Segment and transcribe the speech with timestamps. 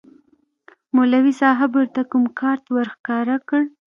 [0.95, 3.61] مولوي صاحب ورته کوم کارت ورښکاره کړ.